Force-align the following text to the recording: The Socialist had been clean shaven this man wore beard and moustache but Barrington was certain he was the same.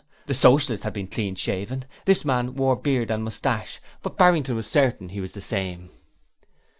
The 0.25 0.33
Socialist 0.33 0.83
had 0.83 0.93
been 0.93 1.05
clean 1.05 1.35
shaven 1.35 1.85
this 2.05 2.25
man 2.25 2.55
wore 2.55 2.75
beard 2.75 3.11
and 3.11 3.23
moustache 3.23 3.79
but 4.01 4.17
Barrington 4.17 4.55
was 4.55 4.65
certain 4.65 5.09
he 5.09 5.21
was 5.21 5.33
the 5.33 5.41
same. 5.41 5.91